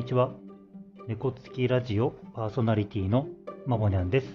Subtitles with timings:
[0.00, 0.30] にちは。
[1.08, 3.26] 猫つきラジオパーソナリティの
[3.66, 4.26] まぼにゃんです。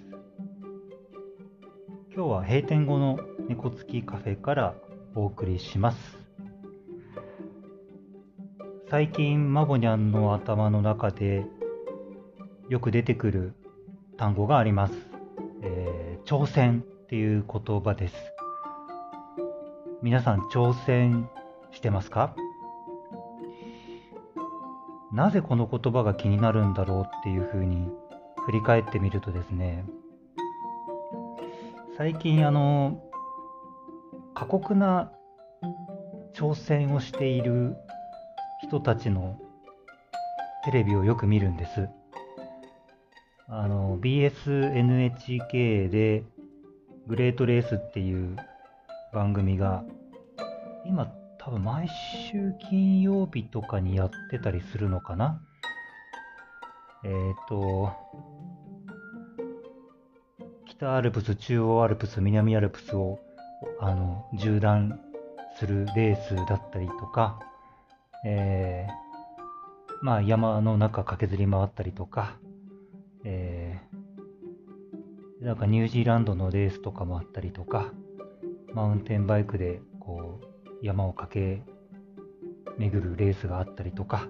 [2.15, 3.17] 今日は閉店後の
[3.49, 4.75] 猫つきカフェから
[5.15, 6.19] お送りします。
[8.91, 11.47] 最近まぼにゃんの頭の中で
[12.69, 13.55] よく出てくる
[14.17, 14.93] 単語があります。
[15.63, 18.15] えー、挑戦っていう言葉です。
[20.03, 21.27] 皆さん挑戦
[21.71, 22.35] してますか？
[25.15, 27.87] なぜこの言葉が気になるんだろうっていうふうに
[28.45, 29.85] 振り返ってみるとですね
[31.97, 33.01] 最近あの
[34.33, 35.13] 過酷な
[36.33, 37.77] 挑戦をしている
[38.61, 39.39] 人たちの
[40.65, 41.87] テレビをよく見るんです。
[43.47, 46.23] あの BSNHK で
[47.07, 48.35] グレートレースっていう
[49.13, 49.85] 番組が
[50.85, 51.09] 今
[51.45, 55.39] 多分毎週金曜日とかにやってたりするのかな？
[57.03, 57.93] えっ、ー、と、
[60.65, 63.19] 北アルプス、中央アルプス、南アルプスを
[63.79, 64.99] あの縦断
[65.59, 67.39] するレースだったりとか、
[68.25, 72.39] えー、まあ山の中駆けずり回ったりとか、
[73.23, 77.91] えー、なんかニュージーランドのレースとかもあったりとか、
[78.73, 80.54] マウンテンバイクでこう
[80.85, 81.63] 山を駆け
[82.77, 84.27] 巡るレースがあったりとか、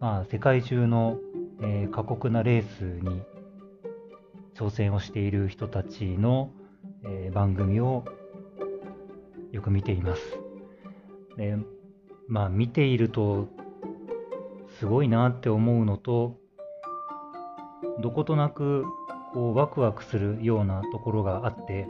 [0.00, 1.18] まあ、世界中の、
[1.60, 3.22] えー、過酷なレースに
[4.54, 6.50] 挑戦をしている人たちの、
[7.04, 8.04] えー、番組を
[9.52, 10.22] よく見ています。
[11.36, 11.56] で
[12.26, 13.48] まあ見ていると
[14.78, 16.38] すごいなって思うのと
[18.00, 18.84] どことなく
[19.34, 21.86] こうワクワクするようなところがあって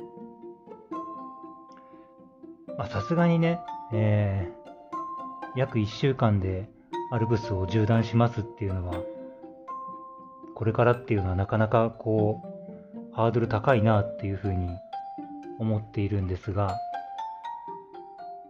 [2.91, 3.61] さすがにね
[3.93, 6.69] えー、約1週間で
[7.13, 9.03] アルプスを縦断しますっていうのは、
[10.55, 14.69] これからっていうのはなかなかこう、ハードル高いなっていうふうに
[15.59, 16.77] 思っているんですが、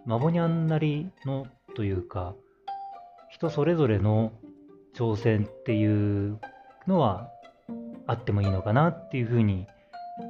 [0.04, 2.34] マボニャンなりのというか、
[3.28, 4.32] 人それぞれの
[4.94, 6.40] 挑戦っていう
[6.86, 7.28] のは
[8.06, 9.66] あってもいいのかなっていうふうに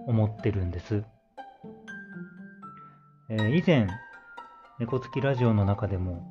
[0.07, 1.05] 思ってるんです。
[3.29, 3.87] えー、以前、
[4.79, 6.31] 猫つきラジオの中でも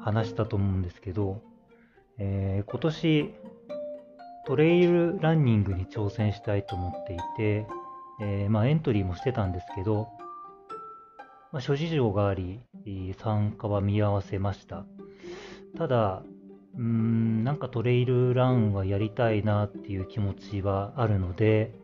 [0.00, 1.42] 話したと思うんですけど、
[2.16, 3.34] えー、今年
[4.46, 7.66] トレイルランニングに挑戦したいと思っていて、
[8.20, 10.06] えー、まあ、エントリーもしてたんですけど、
[11.50, 12.60] まあ、諸事情があり
[13.18, 14.84] 参加は見合わせました。
[15.76, 16.22] ただ
[16.76, 21.74] うーんなんかトレイルランはやりたいなっていう気持ちはあるので、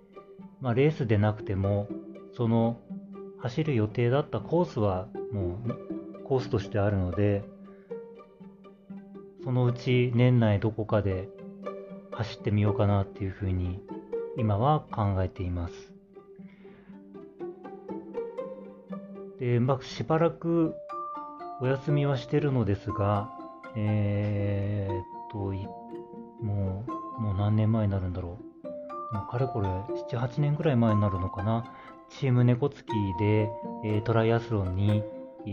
[0.61, 1.89] まあ、レースでなくても
[2.37, 2.79] その
[3.41, 5.88] 走る予定だったコースはもう
[6.29, 7.43] コースとしてあるので
[9.45, 11.29] そのうち年内どこかで
[12.13, 13.81] 走ってみようかなっていうふうに
[14.37, 15.75] 今は考えています。
[19.41, 20.75] で、まあ、しばらく
[21.61, 23.31] お休みはしてるのですが
[23.77, 25.39] えー、っと
[26.45, 28.39] もうもう何年前になるんだろ
[29.13, 29.15] う。
[29.15, 31.73] もうかれこれ78年ぐらい前になるのかな。
[32.11, 33.51] チーム猫つきで、
[33.85, 35.03] えー、トライアスロンに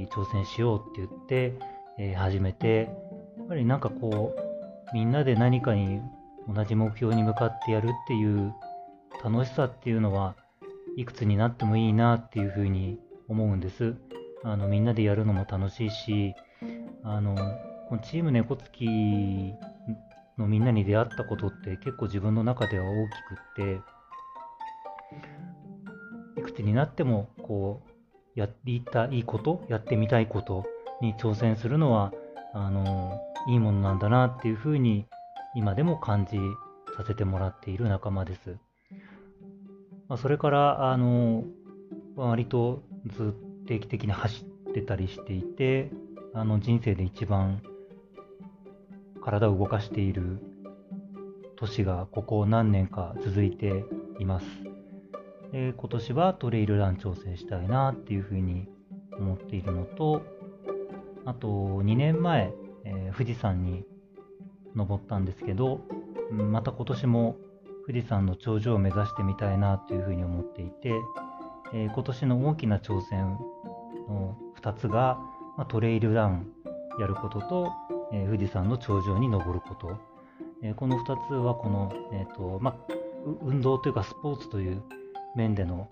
[0.03, 1.53] 挑戦しようって言って、
[1.97, 2.89] えー、始めて、
[3.37, 6.01] やっぱりなんかこう、みんなで何かに
[6.53, 8.53] 同じ目標に向かってやるっていう
[9.23, 10.35] 楽しさっていうのは
[10.95, 13.95] いくつになってもいいなっていうふうに思うんです。
[14.43, 16.35] あのみんなでやるのも楽しいし、
[17.03, 17.35] あの
[17.89, 18.85] このチーム猫つき
[20.37, 23.81] のみんなに出会ったことって結構自分の中では大きくっ
[26.35, 27.94] て、いくつになってもこう
[28.35, 30.65] やりたいこと、やってみたいこと
[31.01, 32.13] に挑戦するのは、
[32.53, 35.05] あの、いいものなんだなっていうふうに
[35.55, 36.37] 今でも感じ
[36.95, 38.57] させてもらっている仲間です。
[40.07, 41.43] まあ、それから、あの、
[42.15, 45.91] 割とずっと定期的に走ってたりしていて、
[46.33, 47.61] あの人生で一番
[49.23, 50.39] 体を動かしている
[51.55, 53.85] 年がここ何年か続いて
[54.19, 54.45] います。
[55.55, 58.67] 今年はトレイルラン挑戦したいなっていうふうに
[59.17, 60.21] 思っているのと
[61.23, 62.51] あと2年前、
[62.83, 63.85] えー、富士山に
[64.75, 65.79] 登ったんですけど
[66.29, 67.37] また今年も
[67.87, 70.91] 富士山の頂上を目指してみたいなというふうに思っていて、
[71.73, 73.37] えー、今年の大きな挑戦
[74.09, 75.19] の2つが、
[75.57, 76.47] まあ、トレイルラン
[76.99, 77.71] やることと、
[78.11, 79.97] えー、富士山の頂上に登ること、
[80.61, 82.93] えこの2つはこの、えーとまあ、
[83.41, 84.81] 運動というかスポーツという
[85.37, 85.89] 面での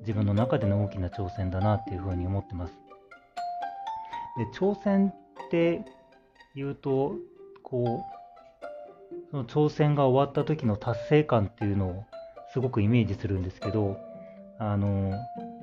[0.00, 2.72] 自分の中での大きな挑戦だなっていうふうに思ってます。
[4.38, 5.84] で挑戦って
[6.54, 7.14] 言うと
[7.62, 8.16] こう
[9.30, 12.04] その挑戦が終わった時の達成感っていうのを
[12.52, 13.98] すごくイメージするんですけど、
[14.58, 15.12] あの、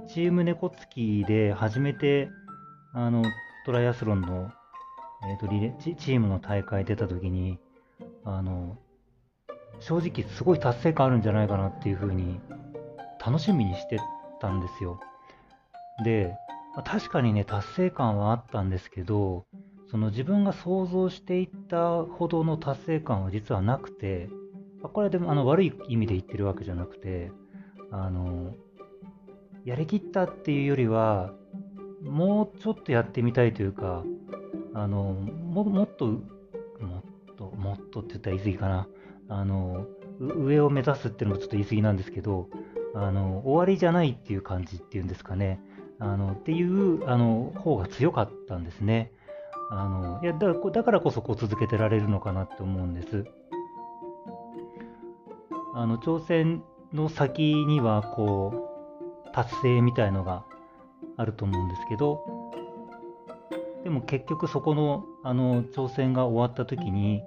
[0.07, 2.30] チーム猫つきで初めて、
[2.94, 3.24] あの、
[3.66, 4.51] トライアスロンの、
[5.28, 7.57] えーと、リレチチームの大会出た時に、
[8.25, 8.78] あの、
[9.79, 12.39] 正直すごい達成感あるんじゃないかなっていうふうに
[13.25, 13.99] 楽しみにして
[14.39, 14.99] たんですよ。
[16.03, 16.35] で、
[16.75, 19.45] ま、確かにね、達成感はあったんですけど、
[19.89, 24.29] その自分が想像していったほどの達成感は実はなくて、
[24.81, 27.31] これはでもあの悪い意味で言ってるわけじゃなくて、
[27.91, 28.53] あの、
[29.63, 31.31] やりきったっていうよりは、
[32.01, 34.03] もうちょっとやってみたいというか、
[34.73, 38.87] あの、ももっと、もっと、もっとって言ったら言い過ぎかな。
[39.33, 39.88] あの、
[40.19, 42.50] 上を目指すっていうのもちょっと言い過ぎなんですけど、
[42.94, 45.59] あの、終わりじゃないっていう感じっていうんですかね。
[45.97, 49.12] あの、っていう、あの、方が強かったんですね。
[49.71, 53.25] あの、いや、だだからこそこう続けてられるのかなって思うんです。
[55.74, 56.62] あの、挑戦
[56.94, 58.69] の先には、こ
[59.25, 60.45] う、達成みたいのが
[61.18, 62.24] あると思うんですけど、
[63.83, 67.24] でも結局そこの、あの、挑戦が終わった時に、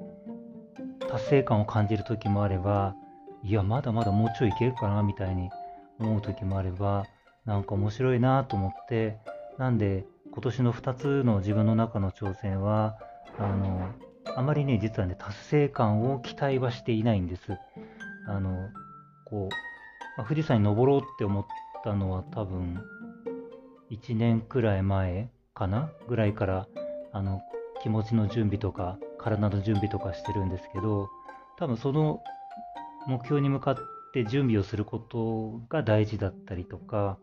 [1.09, 2.95] 達成感を感じる時もあれば、
[3.43, 5.51] いや、まだまだもうちょいいけるかな、みたいに
[5.99, 7.05] 思う時もあれば、
[7.45, 9.19] なんか面白いなと思って、
[9.59, 12.99] なんで、今年の2つの自分の中の挑戦は、
[13.39, 13.89] あの、
[14.35, 17.57] あまりね、実はね、達成感を期待はしていないんです。
[18.27, 18.69] あの、
[19.25, 21.47] こう、まあ、富士山に登ろうって思っ
[21.85, 22.83] たのは多分、
[23.91, 26.67] 1年くらい前かなぐらいから、
[27.13, 27.41] あの、
[27.83, 31.11] 気持ちの準備とか、体の準備とかしてるんですけど、
[31.59, 32.23] 多分その
[33.09, 33.77] 目標に向かっ
[34.13, 37.19] て準備をすることが大事だったりとか、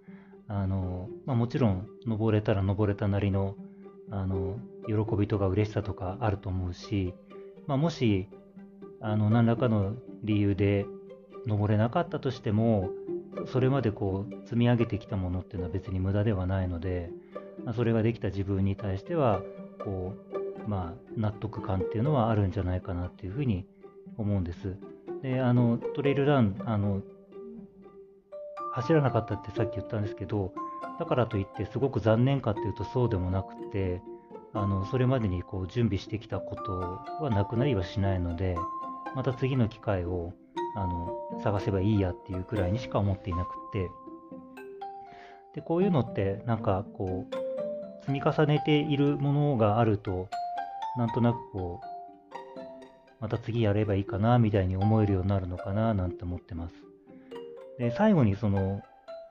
[0.50, 3.56] あの、まあ、もちろん登れたら登れたなりの
[4.12, 7.14] あの喜びとか嬉しさとかあると思うし、
[7.68, 8.28] まあ、もし
[9.00, 10.86] あの何らかの理由で
[11.48, 12.90] 登れなかったとしても
[13.52, 17.10] それまでこう積み上げてきたものっていうのは別に無駄ではないので、
[17.76, 19.42] それができた自分に対しては
[19.84, 20.33] こう、
[20.68, 23.66] まあ、納得感っていうのはあるんじゃないかなっていうふうに
[24.18, 24.78] 思うんです。
[25.22, 27.02] であのトレイルランあの
[28.74, 30.54] 走らなかったってさっき言ったんですけど、
[31.00, 34.02] だからといってすごく残念かっていうとそうでもなくて、
[34.54, 36.80] あのそれまでにこう準備してきたこと
[37.24, 38.58] はなくなりはしないので、
[39.16, 40.34] また次の機会を
[40.76, 43.90] あの探せばいいやっていうくらいにしか思っていなくて、
[45.56, 50.30] でこういうのってなんかこう積み重ねているものがあると、
[50.98, 51.94] なんとなくこう、
[53.20, 56.76] また次やればいいかなみたいに思えるようになるのかななんて思ってます。
[57.80, 58.82] で最後にその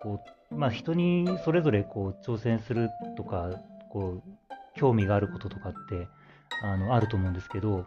[0.00, 0.20] こ
[0.50, 3.50] う、まあ、人にそれぞれこう挑戦するとか
[3.90, 6.08] こう興味があることとかって
[6.62, 7.86] あのあると思うんですけど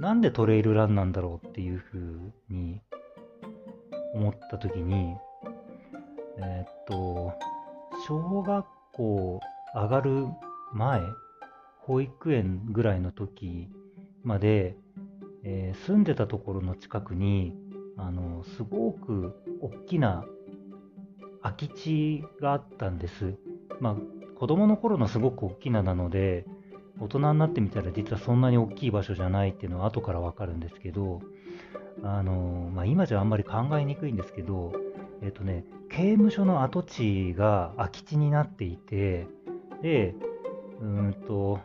[0.00, 2.80] なんでトレイルランなんだろうっていうふうに
[4.14, 5.16] 思った時に
[6.38, 7.34] えー、っと
[8.06, 9.40] 小学校
[9.74, 10.26] 上がる
[10.72, 11.00] 前
[11.88, 13.70] 保育園ぐらいの時
[14.22, 14.76] まで、
[15.42, 17.54] えー、住んでたところの近くに
[17.96, 20.26] あのすごく大きな
[21.42, 23.34] 空き地があったんです。
[23.80, 23.96] まあ
[24.38, 26.44] 子供の頃のすごく大きななので
[27.00, 31.22] 大人になってみたら実はそんなに大きい場所じゃないっていうのは後からわかるんですけど
[32.02, 34.72] あの、まあ、今じゃあんまり考えにくいんですけど
[35.22, 39.26] えっ、とね刑務所の跡地が空き地になっていて
[39.82, 40.14] で
[40.80, 41.58] うんと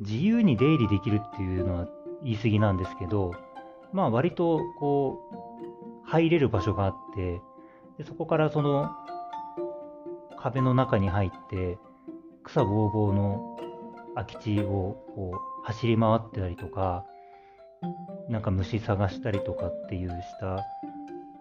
[0.00, 1.88] 自由に出入りできるっていうのは
[2.22, 3.32] 言い過ぎなんですけど
[3.92, 7.40] まあ割とこう入れる場所があって、
[7.98, 8.90] でそこからその
[10.38, 11.78] 壁の中に入って、
[12.42, 13.56] 草ぼうぼうの
[14.14, 17.04] 空き地をこう走り回ってたりとか、
[18.28, 20.64] なんか虫探したりとかっていうした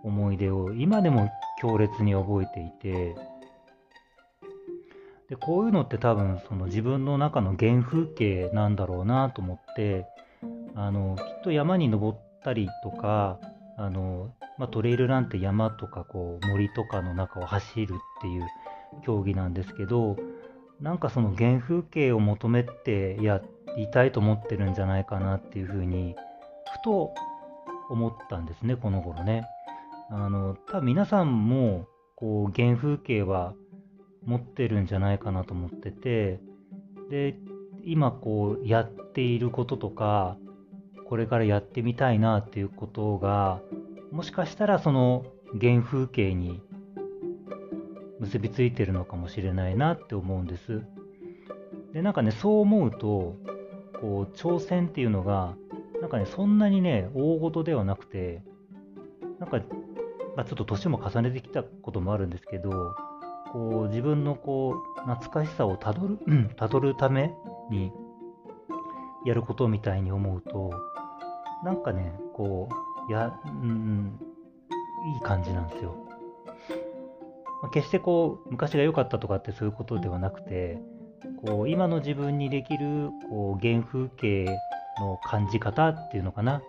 [0.03, 1.29] 思い出を今でも
[1.61, 3.15] 強烈に覚えていて、
[5.29, 10.05] でこういうのって多分その自分の中の原風景なんだろうなと思って
[10.75, 13.39] あのきっと山に登ったりとか
[13.77, 18.47] あのまあ、トレイルランって山とかこう森とかの中を走るっていう
[19.05, 20.17] 競技なんですけど
[20.81, 23.41] なんかその原風景を求めてや
[23.77, 26.13] りたいと思ってるんじゃないかなっていうふうに
[26.73, 27.13] ふと
[27.89, 29.47] 思ったんですねこの頃ね。
[30.11, 33.53] あの多分皆さんもこう原風景は
[34.25, 36.39] 持ってるんじゃないかなと思ってて
[37.09, 37.35] で
[37.83, 40.37] 今こうやっていることとか
[41.07, 43.61] これからやってみたいなっていうことが
[44.11, 45.25] もしかしたらその
[45.59, 46.61] 原風景に
[48.19, 50.81] 結びついてるのかもしれないなって思うんです。
[51.93, 53.35] でなんかねそう思うと
[53.99, 55.55] こう挑戦っていうのが
[56.01, 58.41] なんかね、そんなにね、大事ではなくて、
[59.39, 59.57] なんか、
[60.35, 62.95] まあ、ちょっと年も重ねてきたこともあるんですけど、
[63.51, 66.19] こう、自分のこう、懐かしさをたどる、
[66.55, 67.33] たどるため
[67.69, 67.91] に、
[69.25, 70.71] やることみたいに思うと、
[71.63, 74.19] なんかね、こう、や、うん、
[75.15, 75.95] いい感じなんですよ。
[77.61, 80.79] まあ、決してこう、昔が良かったとかってそういうことではなくて、
[81.45, 84.45] こう、今の自分にできる、こう、原風景
[84.99, 86.61] の感じ方っていうのかなっ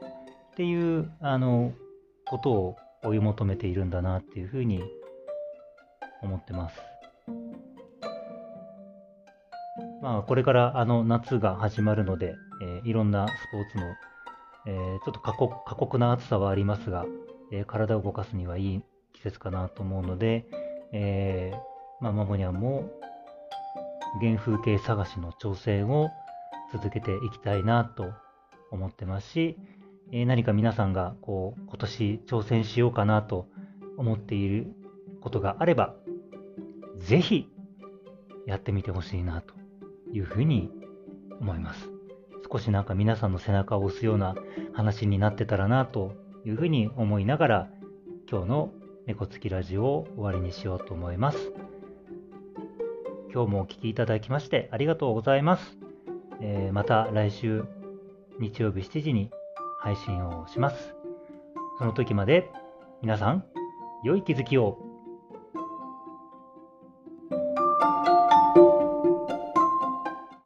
[0.57, 1.73] ていう、あの、
[2.27, 4.83] ことを追い求めているんだなっていうふうに
[6.23, 6.81] 思ってます。
[10.03, 13.95] まあ、これからあの夏が始まるので、えー、いろんなスポーツの、
[14.67, 17.05] えー、ちょっと過酷過酷な暑さはありますが、
[17.53, 20.47] えー、体を動かすにはいい季節かなと思うので、
[20.93, 22.91] えー、まあ、マモニャンも
[24.21, 26.11] 原風景探しの挑戦を
[26.73, 28.13] 続けていきたいなと
[28.71, 29.59] 思ってますし、
[30.13, 33.47] え、何か皆さんがこう今年挑戦しようかなと
[33.97, 34.73] 思っている
[35.21, 35.95] ことがあれば、
[37.01, 37.49] ぜひ
[38.47, 39.55] やってみてほしいなと
[40.13, 40.71] いうふうに
[41.41, 41.91] 思います。
[42.51, 44.35] 少しなんか皆さんの背中を押すような
[44.73, 46.15] 話になってたらなと
[46.45, 47.71] いうふうに思いながら
[48.31, 48.73] 今日の
[49.07, 51.53] 猫つきラジオを終わりにしようと思います。
[53.33, 55.79] 今日もお聴きいただきましてありがとうございます。
[56.41, 57.65] えー、また来週
[58.41, 59.31] 日曜日7時に
[59.81, 60.95] 配信をします。
[61.79, 62.51] その時まで
[63.01, 63.45] 皆さん
[64.05, 64.90] 良い気づきを。